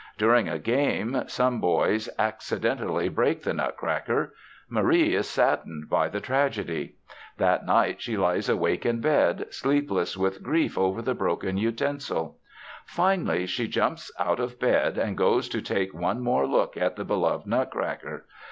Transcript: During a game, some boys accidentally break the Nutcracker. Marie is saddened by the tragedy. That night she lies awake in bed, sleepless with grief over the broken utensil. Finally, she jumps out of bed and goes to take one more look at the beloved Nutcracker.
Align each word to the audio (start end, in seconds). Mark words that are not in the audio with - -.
During 0.17 0.49
a 0.49 0.57
game, 0.57 1.25
some 1.27 1.61
boys 1.61 2.09
accidentally 2.17 3.07
break 3.07 3.43
the 3.43 3.53
Nutcracker. 3.53 4.33
Marie 4.67 5.13
is 5.13 5.29
saddened 5.29 5.91
by 5.91 6.09
the 6.09 6.19
tragedy. 6.19 6.95
That 7.37 7.67
night 7.67 8.01
she 8.01 8.17
lies 8.17 8.49
awake 8.49 8.83
in 8.83 8.99
bed, 8.99 9.45
sleepless 9.53 10.17
with 10.17 10.41
grief 10.41 10.75
over 10.75 11.03
the 11.03 11.13
broken 11.13 11.55
utensil. 11.57 12.39
Finally, 12.83 13.45
she 13.45 13.67
jumps 13.67 14.11
out 14.17 14.39
of 14.39 14.59
bed 14.59 14.97
and 14.97 15.15
goes 15.15 15.47
to 15.49 15.61
take 15.61 15.93
one 15.93 16.19
more 16.19 16.47
look 16.47 16.75
at 16.75 16.95
the 16.95 17.05
beloved 17.05 17.45
Nutcracker. 17.45 18.25